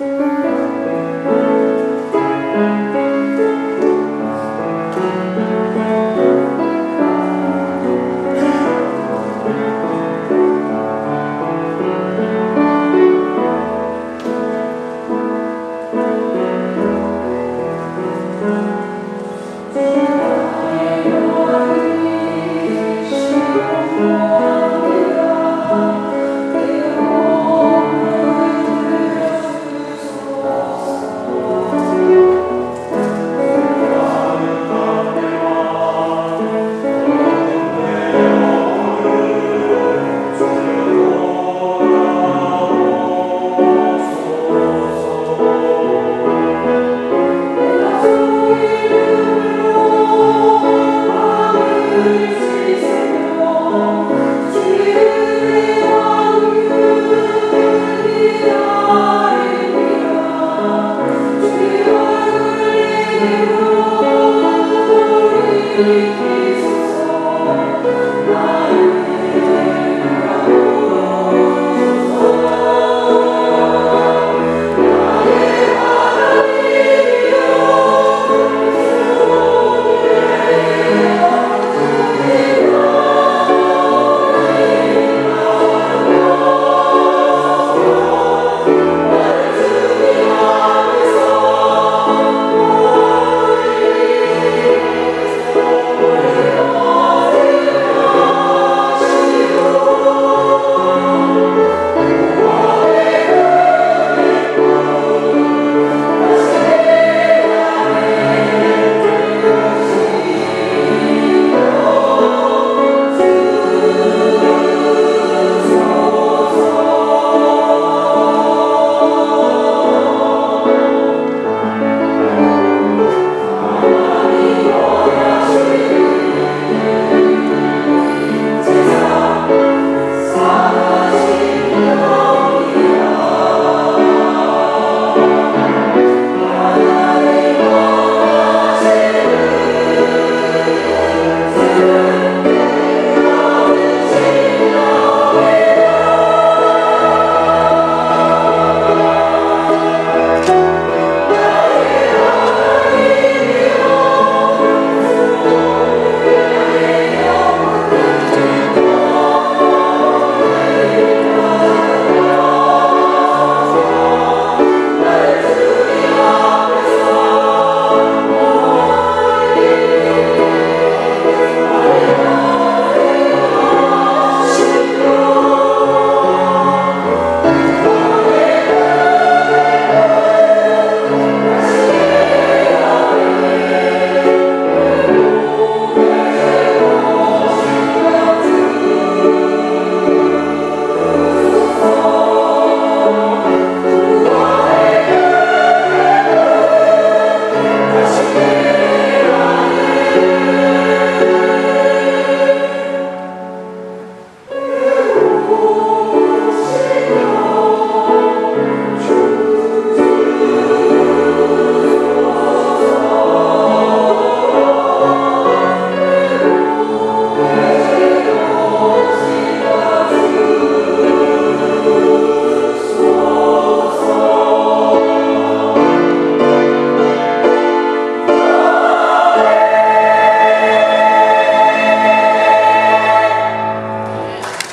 Música 0.00 1.49